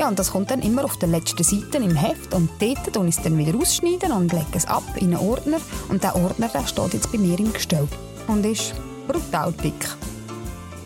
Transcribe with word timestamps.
Ja, 0.00 0.08
und 0.08 0.18
das 0.18 0.30
kommt 0.30 0.50
dann 0.50 0.62
immer 0.62 0.86
auf 0.86 0.96
der 0.96 1.10
letzten 1.10 1.44
Seite 1.44 1.76
im 1.76 1.94
Heft 1.94 2.32
und 2.32 2.48
dort 2.58 2.96
und 2.96 3.06
ich 3.06 3.18
es 3.18 3.22
dann 3.22 3.36
wieder 3.36 3.54
ausschneiden 3.54 4.12
und 4.12 4.32
lege 4.32 4.46
es 4.54 4.64
ab 4.64 4.82
in 4.96 5.14
einen 5.14 5.18
Ordner 5.18 5.58
und 5.90 6.02
der 6.02 6.16
Ordner 6.16 6.48
der 6.48 6.66
steht 6.66 6.94
jetzt 6.94 7.12
bei 7.12 7.18
mir 7.18 7.38
im 7.38 7.52
Gestell 7.52 7.86
und 8.26 8.46
ist 8.46 8.72
brutal 9.06 9.52
dick. 9.52 9.74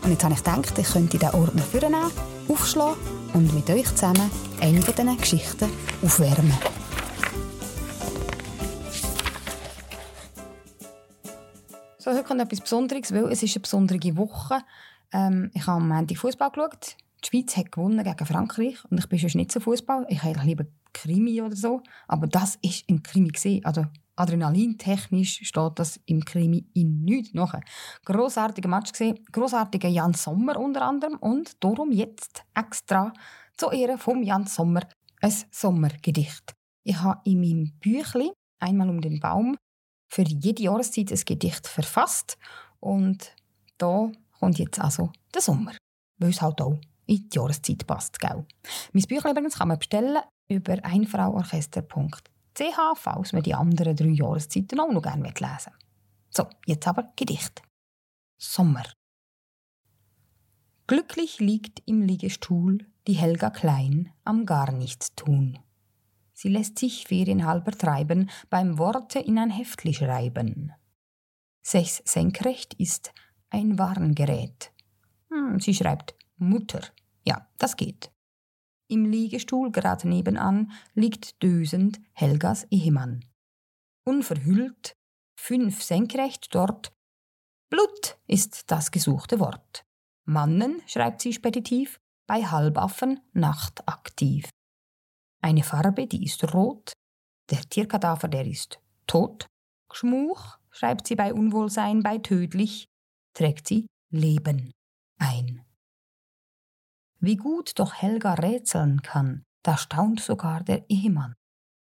Und 0.03 0.11
jetzt 0.11 0.21
habe 0.25 0.33
ich 0.33 0.43
gedacht, 0.43 0.77
ich 0.77 0.91
könnte 0.91 1.17
diesen 1.17 1.33
Ordner 1.33 1.61
vornehmen, 1.61 2.11
aufschlagen 2.49 2.97
und 3.33 3.53
mit 3.55 3.69
euch 3.69 3.87
zusammen 3.95 4.29
eine 4.59 4.81
von 4.81 4.93
diesen 4.93 5.17
Geschichten 5.17 5.69
aufwärmen. 6.03 6.57
So, 11.99 12.11
heute 12.11 12.23
kommt 12.23 12.41
etwas 12.41 12.59
Besonderes, 12.59 13.13
weil 13.13 13.31
es 13.31 13.41
ist 13.41 13.55
eine 13.55 13.61
besondere 13.61 14.17
Woche. 14.17 14.57
Ähm, 15.13 15.51
ich 15.53 15.65
habe 15.65 15.77
am 15.81 15.87
Montag 15.87 16.17
Fußball 16.17 16.51
geschaut 16.51 16.97
die 17.25 17.37
Schweiz 17.37 17.57
hat 17.57 17.71
gewonnen 17.71 18.03
gegen 18.03 18.25
Frankreich 18.25 18.77
und 18.89 18.99
ich 18.99 19.09
bin 19.09 19.19
schon 19.19 19.31
nicht 19.35 19.51
so 19.51 19.59
Fußball. 19.59 20.05
Ich 20.09 20.23
hätte 20.23 20.41
lieber 20.41 20.65
Krimi 20.93 21.41
oder 21.41 21.55
so, 21.55 21.81
aber 22.07 22.27
das 22.27 22.57
ist 22.61 22.89
ein 22.89 23.01
Krimi 23.03 23.29
gesehen. 23.29 23.65
Also 23.65 23.85
adrenalintechnisch 24.15 25.41
steht 25.43 25.73
das 25.75 25.99
im 26.05 26.23
Krimi 26.23 26.65
in 26.73 27.03
nichts 27.03 27.33
nach. 27.33 27.59
Grossartiger 28.05 28.69
Match 28.69 28.91
gesehen, 28.91 29.19
grossartiger 29.31 29.89
Jan 29.89 30.13
Sommer 30.13 30.59
unter 30.59 30.83
anderem 30.83 31.17
und 31.17 31.63
darum 31.63 31.91
jetzt 31.91 32.43
extra 32.53 33.11
zu 33.57 33.71
Ehren 33.71 33.97
vom 33.97 34.23
Jan 34.23 34.47
Sommer 34.47 34.81
ein 35.21 35.33
Sommergedicht. 35.51 36.53
Ich 36.83 36.99
habe 36.99 37.21
in 37.25 37.41
meinem 37.41 37.71
Büchlein 37.79 38.31
einmal 38.59 38.89
um 38.89 39.01
den 39.01 39.19
Baum 39.19 39.57
für 40.07 40.23
jede 40.23 40.63
Jahreszeit 40.63 41.11
ein 41.11 41.21
Gedicht 41.25 41.67
verfasst 41.67 42.37
und 42.79 43.35
da 43.77 44.11
kommt 44.39 44.59
jetzt 44.59 44.79
also 44.79 45.11
der 45.33 45.41
Sommer, 45.41 45.73
weil 46.19 46.29
es 46.29 46.41
halt 46.41 46.61
auch 46.61 46.77
in 47.05 47.29
die 47.29 47.35
Jahreszeit 47.35 47.85
passt. 47.87 48.19
Gell? 48.19 48.45
Mein 48.93 49.03
Büchlein 49.03 49.31
übrigens 49.31 49.57
kann 49.57 49.67
man 49.69 49.79
bestellen 49.79 50.21
über 50.47 50.83
einfrauorchester.ch, 50.83 52.79
falls 52.95 53.33
man 53.33 53.43
die 53.43 53.53
anderen 53.53 53.95
drei 53.95 54.07
Jahreszeiten 54.07 54.79
auch 54.79 54.91
noch 54.91 55.01
gerne 55.01 55.23
lesen 55.23 55.41
will. 55.41 55.73
So, 56.29 56.47
jetzt 56.65 56.87
aber 56.87 57.11
Gedicht. 57.15 57.61
Sommer. 58.37 58.83
Glücklich 60.87 61.39
liegt 61.39 61.81
im 61.85 62.01
Liegestuhl 62.01 62.85
die 63.07 63.13
Helga 63.13 63.49
Klein 63.49 64.11
am 64.23 64.45
Garnichtstun. 64.45 65.59
Sie 66.33 66.49
lässt 66.49 66.77
sich 66.77 67.07
ferienhalber 67.07 67.71
treiben 67.71 68.29
beim 68.49 68.77
Worte 68.77 69.19
in 69.19 69.39
ein 69.39 69.49
Heftli 69.49 69.93
schreiben. 69.93 70.73
Sechs 71.63 72.03
senkrecht 72.05 72.73
ist 72.75 73.13
ein 73.49 73.79
Warngerät. 73.79 74.71
Hm, 75.31 75.59
sie 75.59 75.73
schreibt 75.73 76.13
Mutter. 76.37 76.81
Ja, 77.23 77.49
das 77.57 77.75
geht. 77.75 78.11
Im 78.87 79.05
Liegestuhl 79.05 79.71
gerade 79.71 80.07
nebenan 80.07 80.71
liegt 80.93 81.41
dösend 81.41 81.99
Helgas 82.13 82.67
Ehemann. 82.69 83.25
Unverhüllt, 84.05 84.95
fünf 85.39 85.81
senkrecht 85.81 86.53
dort. 86.53 86.93
Blut 87.69 88.17
ist 88.27 88.69
das 88.69 88.91
gesuchte 88.91 89.39
Wort. 89.39 89.83
Mannen, 90.25 90.81
schreibt 90.87 91.21
sie 91.21 91.33
speditiv, 91.33 91.99
bei 92.27 92.43
Halbaffen 92.43 93.19
nachtaktiv. 93.33 94.49
Eine 95.41 95.63
Farbe, 95.63 96.07
die 96.07 96.23
ist 96.23 96.53
rot, 96.53 96.93
der 97.49 97.61
Tierkadaver, 97.61 98.27
der 98.27 98.45
ist 98.45 98.79
tot. 99.07 99.47
Gschmuch, 99.89 100.57
schreibt 100.71 101.07
sie 101.07 101.15
bei 101.15 101.33
Unwohlsein, 101.33 102.01
bei 102.01 102.17
tödlich, 102.17 102.85
trägt 103.33 103.67
sie 103.67 103.87
Leben 104.11 104.71
ein. 105.19 105.64
Wie 107.25 107.37
gut 107.37 107.79
doch 107.79 107.95
Helga 107.95 108.35
rätseln 108.35 109.01
kann, 109.01 109.45
da 109.63 109.77
staunt 109.77 110.19
sogar 110.19 110.63
der 110.63 110.87
Ehemann. 110.91 111.33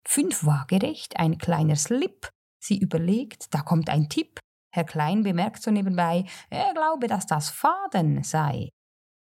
Fünf 0.08 0.46
waagerecht, 0.46 1.18
ein 1.18 1.36
kleiner 1.36 1.76
Slip. 1.76 2.30
Sie 2.62 2.78
überlegt, 2.78 3.52
da 3.52 3.60
kommt 3.60 3.90
ein 3.90 4.08
Tipp. 4.08 4.40
Herr 4.72 4.84
Klein 4.84 5.22
bemerkt 5.22 5.62
so 5.62 5.70
nebenbei, 5.70 6.24
er 6.48 6.72
glaube, 6.72 7.08
dass 7.08 7.26
das 7.26 7.50
Faden 7.50 8.22
sei. 8.22 8.70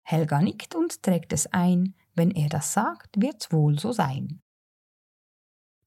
Helga 0.07 0.41
nickt 0.41 0.75
und 0.75 1.03
trägt 1.03 1.33
es 1.33 1.47
ein, 1.47 1.93
wenn 2.15 2.31
er 2.31 2.47
das 2.47 2.71
sagt, 2.71 3.19
wird's 3.19 3.51
wohl 3.51 3.77
so 3.77 3.91
sein. 3.91 4.39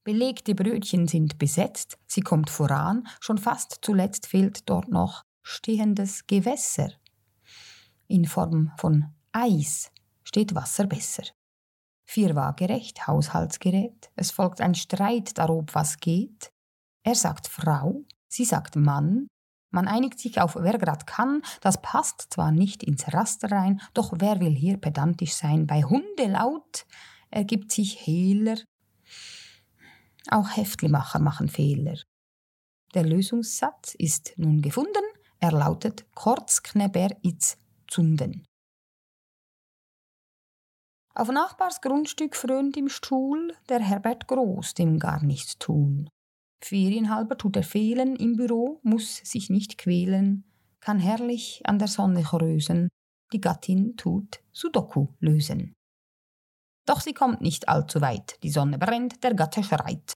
Belegte 0.04 0.54
Brötchen 0.54 1.08
sind 1.08 1.38
besetzt, 1.38 1.98
sie 2.06 2.20
kommt 2.20 2.50
voran, 2.50 3.08
schon 3.20 3.38
fast 3.38 3.78
zuletzt 3.80 4.26
fehlt 4.26 4.68
dort 4.68 4.90
noch 4.90 5.22
stehendes 5.42 6.26
Gewässer 6.26 6.92
in 8.06 8.26
Form 8.26 8.72
von 8.76 9.14
Eis 9.32 9.90
steht 10.30 10.54
Wasser 10.54 10.86
besser. 10.86 11.24
Vier 12.06 12.36
waagerecht, 12.36 13.08
Haushaltsgerät, 13.08 14.12
es 14.14 14.30
folgt 14.30 14.60
ein 14.60 14.76
Streit 14.76 15.36
darob, 15.38 15.74
was 15.74 15.98
geht. 15.98 16.52
Er 17.02 17.16
sagt 17.16 17.48
Frau, 17.48 18.04
sie 18.28 18.44
sagt 18.44 18.76
Mann, 18.76 19.26
man 19.72 19.88
einigt 19.88 20.20
sich 20.20 20.40
auf 20.40 20.54
wer 20.54 20.78
grad 20.78 21.08
kann, 21.08 21.42
das 21.60 21.82
passt 21.82 22.28
zwar 22.30 22.52
nicht 22.52 22.84
ins 22.84 23.12
Raster 23.12 23.50
rein, 23.50 23.80
doch 23.92 24.12
wer 24.18 24.38
will 24.38 24.54
hier 24.54 24.76
pedantisch 24.76 25.34
sein, 25.34 25.66
bei 25.66 25.82
Hundelaut 25.82 26.86
ergibt 27.30 27.72
sich 27.72 28.06
Hehler. 28.06 28.58
Auch 30.28 30.56
Heftlimacher 30.56 31.18
machen 31.18 31.48
Fehler. 31.48 31.96
Der 32.94 33.04
Lösungssatz 33.04 33.96
ist 33.96 34.34
nun 34.36 34.62
gefunden, 34.62 35.04
er 35.40 35.50
lautet 35.50 36.06
Kurzkneber 36.14 37.08
its 37.22 37.58
Zunden. 37.88 38.46
Auf 41.14 41.28
Nachbars 41.28 41.80
Grundstück 41.80 42.36
frönt 42.36 42.76
im 42.76 42.88
Stuhl 42.88 43.52
der 43.68 43.80
Herbert 43.80 44.28
Groß 44.28 44.74
dem 44.74 44.98
gar 44.98 45.22
nichts 45.24 45.58
tun. 45.58 46.08
Ferienhalber 46.62 47.36
tut 47.36 47.56
er 47.56 47.64
fehlen 47.64 48.14
im 48.16 48.36
Büro, 48.36 48.80
muss 48.82 49.16
sich 49.16 49.50
nicht 49.50 49.76
quälen, 49.78 50.44
kann 50.80 51.00
herrlich 51.00 51.62
an 51.64 51.78
der 51.78 51.88
Sonne 51.88 52.22
chrösen, 52.22 52.88
die 53.32 53.40
Gattin 53.40 53.96
tut 53.96 54.40
Sudoku 54.52 55.08
lösen. 55.18 55.74
Doch 56.86 57.00
sie 57.00 57.12
kommt 57.12 57.40
nicht 57.40 57.68
allzu 57.68 58.00
weit, 58.00 58.42
die 58.42 58.50
Sonne 58.50 58.78
brennt, 58.78 59.22
der 59.24 59.34
Gatte 59.34 59.64
schreit. 59.64 60.14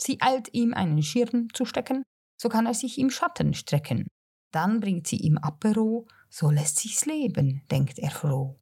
Sie 0.00 0.20
eilt 0.20 0.52
ihm 0.54 0.74
einen 0.74 1.02
Schirm 1.02 1.48
zu 1.52 1.64
stecken, 1.64 2.02
so 2.40 2.48
kann 2.48 2.66
er 2.66 2.74
sich 2.74 2.98
im 2.98 3.10
Schatten 3.10 3.54
strecken. 3.54 4.08
Dann 4.52 4.80
bringt 4.80 5.06
sie 5.06 5.16
ihm 5.16 5.38
Apero, 5.38 6.06
so 6.28 6.50
lässt 6.50 6.78
sich's 6.78 7.06
leben, 7.06 7.62
denkt 7.70 7.98
er 7.98 8.10
froh. 8.10 8.58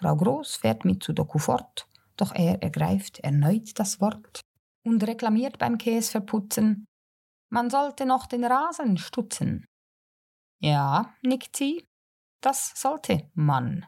Frau 0.00 0.16
Groß 0.16 0.56
fährt 0.56 0.86
mit 0.86 1.02
Sudoku 1.02 1.38
fort, 1.38 1.86
doch 2.16 2.34
er 2.34 2.62
ergreift 2.62 3.18
erneut 3.18 3.78
das 3.78 4.00
Wort 4.00 4.40
und 4.82 5.06
reklamiert 5.06 5.58
beim 5.58 5.76
Käsverputzen, 5.76 6.86
man 7.50 7.68
sollte 7.68 8.06
noch 8.06 8.26
den 8.26 8.44
Rasen 8.44 8.96
stutzen. 8.96 9.66
Ja, 10.58 11.14
nickt 11.22 11.54
sie, 11.54 11.86
das 12.40 12.72
sollte 12.76 13.30
man, 13.34 13.84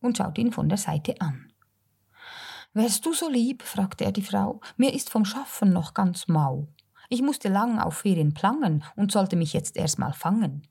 und 0.00 0.16
schaut 0.16 0.38
ihn 0.38 0.50
von 0.50 0.70
der 0.70 0.78
Seite 0.78 1.20
an. 1.20 1.52
Wärst 2.72 3.04
du 3.04 3.12
so 3.12 3.28
lieb, 3.28 3.62
fragte 3.62 4.04
er 4.04 4.12
die 4.12 4.22
Frau, 4.22 4.62
mir 4.78 4.94
ist 4.94 5.10
vom 5.10 5.26
Schaffen 5.26 5.74
noch 5.74 5.92
ganz 5.92 6.26
mau. 6.26 6.68
Ich 7.10 7.20
musste 7.20 7.50
lang 7.50 7.78
auf 7.78 7.98
Ferien 7.98 8.32
plangen 8.32 8.82
und 8.96 9.12
sollte 9.12 9.36
mich 9.36 9.52
jetzt 9.52 9.76
erst 9.76 9.98
mal 9.98 10.14
fangen. 10.14 10.66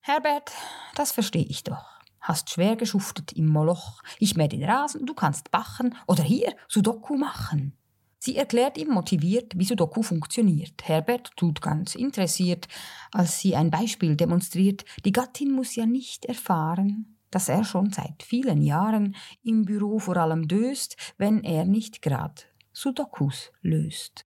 Herbert, 0.00 0.52
das 0.94 1.12
verstehe 1.12 1.44
ich 1.44 1.64
doch 1.64 1.95
hast 2.26 2.50
schwer 2.50 2.76
geschuftet 2.76 3.32
im 3.32 3.46
Moloch. 3.46 4.02
Ich 4.18 4.36
mähe 4.36 4.48
den 4.48 4.64
Rasen, 4.64 5.06
du 5.06 5.14
kannst 5.14 5.50
bachen 5.50 5.94
oder 6.06 6.22
hier 6.22 6.54
Sudoku 6.68 7.16
machen. 7.16 7.72
Sie 8.18 8.36
erklärt 8.36 8.76
ihm 8.76 8.88
motiviert, 8.88 9.56
wie 9.56 9.64
Sudoku 9.64 10.02
funktioniert. 10.02 10.82
Herbert 10.82 11.30
tut 11.36 11.60
ganz 11.60 11.94
interessiert, 11.94 12.66
als 13.12 13.38
sie 13.38 13.54
ein 13.54 13.70
Beispiel 13.70 14.16
demonstriert. 14.16 14.84
Die 15.04 15.12
Gattin 15.12 15.52
muss 15.52 15.76
ja 15.76 15.86
nicht 15.86 16.24
erfahren, 16.24 17.18
dass 17.30 17.48
er 17.48 17.62
schon 17.62 17.92
seit 17.92 18.22
vielen 18.22 18.62
Jahren 18.62 19.14
im 19.42 19.64
Büro 19.64 19.98
vor 19.98 20.16
allem 20.16 20.48
döst, 20.48 20.96
wenn 21.18 21.44
er 21.44 21.64
nicht 21.64 22.02
grad 22.02 22.46
Sudokus 22.72 23.52
löst. 23.62 24.26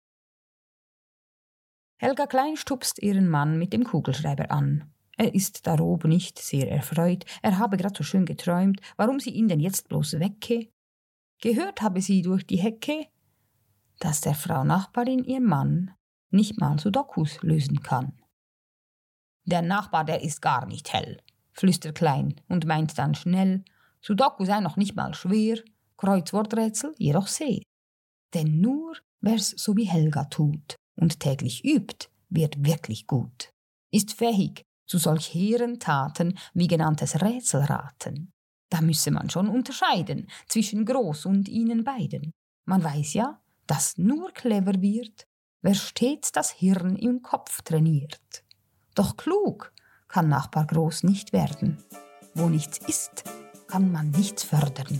Helga 1.97 2.25
Klein 2.25 2.57
stupst 2.57 3.01
ihren 3.01 3.29
Mann 3.29 3.57
mit 3.57 3.73
dem 3.73 3.83
Kugelschreiber 3.83 4.51
an. 4.51 4.92
Er 5.17 5.33
ist 5.33 5.67
darob 5.67 6.05
nicht 6.05 6.39
sehr 6.39 6.71
erfreut, 6.71 7.25
er 7.41 7.59
habe 7.59 7.77
grad 7.77 7.95
so 7.95 8.03
schön 8.03 8.25
geträumt, 8.25 8.81
warum 8.97 9.19
sie 9.19 9.29
ihn 9.29 9.47
denn 9.47 9.59
jetzt 9.59 9.87
bloß 9.89 10.19
wecke. 10.19 10.69
Gehört 11.41 11.81
habe 11.81 12.01
sie 12.01 12.21
durch 12.21 12.45
die 12.45 12.57
Hecke, 12.57 13.07
dass 13.99 14.21
der 14.21 14.33
Frau 14.33 14.63
Nachbarin 14.63 15.23
ihr 15.23 15.41
Mann 15.41 15.91
nicht 16.31 16.59
mal 16.59 16.79
Sudokus 16.79 17.41
lösen 17.43 17.81
kann. 17.83 18.13
Der 19.45 19.61
Nachbar, 19.61 20.03
der 20.03 20.23
ist 20.23 20.41
gar 20.41 20.65
nicht 20.65 20.91
hell, 20.93 21.21
flüstert 21.51 21.95
Klein 21.95 22.35
und 22.47 22.65
meint 22.65 22.97
dann 22.97 23.13
schnell, 23.13 23.63
Sudoku 24.01 24.45
sei 24.45 24.61
noch 24.61 24.77
nicht 24.77 24.95
mal 24.95 25.13
schwer, 25.13 25.59
Kreuzworträtsel 25.97 26.95
jedoch 26.97 27.27
sehr. 27.27 27.61
Denn 28.33 28.61
nur 28.61 28.97
wer's 29.21 29.49
so 29.49 29.77
wie 29.77 29.87
Helga 29.87 30.25
tut 30.25 30.75
und 30.95 31.19
täglich 31.19 31.63
übt, 31.63 32.07
wird 32.29 32.65
wirklich 32.65 33.05
gut, 33.05 33.51
ist 33.91 34.13
fähig 34.13 34.63
zu 34.85 34.97
solch 34.97 35.33
hehren 35.33 35.79
Taten 35.79 36.37
wie 36.53 36.67
genanntes 36.67 37.21
Rätselraten. 37.21 38.31
Da 38.69 38.81
müsse 38.81 39.11
man 39.11 39.29
schon 39.29 39.49
unterscheiden 39.49 40.27
zwischen 40.47 40.85
Groß 40.85 41.25
und 41.25 41.47
ihnen 41.47 41.83
beiden. 41.83 42.31
Man 42.65 42.83
weiß 42.83 43.13
ja, 43.13 43.39
dass 43.67 43.97
nur 43.97 44.31
clever 44.31 44.81
wird, 44.81 45.27
wer 45.61 45.75
stets 45.75 46.31
das 46.31 46.51
Hirn 46.51 46.95
im 46.95 47.21
Kopf 47.21 47.61
trainiert. 47.61 48.43
Doch 48.95 49.17
klug 49.17 49.73
kann 50.07 50.27
Nachbar 50.27 50.65
Groß 50.67 51.03
nicht 51.03 51.33
werden. 51.33 51.77
Wo 52.35 52.49
nichts 52.49 52.79
ist, 52.87 53.23
kann 53.67 53.91
man 53.91 54.11
nichts 54.11 54.43
fördern. 54.43 54.99